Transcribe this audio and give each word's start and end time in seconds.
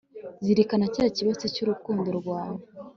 zirikana 0.43 0.85
cya 0.95 1.05
kibatsi 1.15 1.47
cy'urukundo 1.53 2.07
rwawe 2.19 2.59